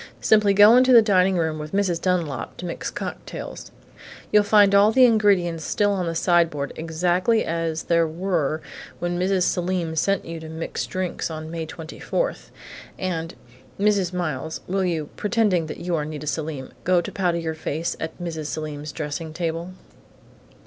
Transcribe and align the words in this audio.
Simply 0.19 0.55
go 0.55 0.75
into 0.77 0.91
the 0.93 1.03
dining 1.03 1.37
room, 1.37 1.59
with 1.59 1.73
Mrs. 1.73 2.01
Dunlap, 2.01 2.57
to 2.57 2.65
mix 2.65 2.89
cocktails. 2.89 3.69
You'll 4.31 4.41
find 4.41 4.73
all 4.73 4.91
the 4.91 5.05
ingredients 5.05 5.63
still 5.63 5.91
on 5.91 6.07
the 6.07 6.15
sideboard, 6.15 6.73
exactly 6.75 7.45
as 7.45 7.83
there 7.83 8.07
were 8.07 8.63
when 8.97 9.19
Mrs. 9.19 9.43
Selim 9.43 9.95
sent 9.95 10.25
you 10.25 10.39
to 10.39 10.49
mix 10.49 10.87
drinks 10.87 11.29
on 11.29 11.51
May 11.51 11.67
24.... 11.67 12.33
And 12.97 13.35
Mrs. 13.79 14.11
Miles, 14.11 14.61
will 14.65 14.83
you, 14.83 15.11
pretending 15.17 15.67
that 15.67 15.77
you 15.81 15.93
are 15.95 16.03
Nita 16.03 16.25
Selim, 16.25 16.71
go 16.83 16.99
to 16.99 17.11
powder 17.11 17.37
your 17.37 17.53
face 17.53 17.95
at 17.99 18.17
Mrs. 18.19 18.47
Selim's 18.47 18.91
dressing 18.91 19.33
table?" 19.33 19.73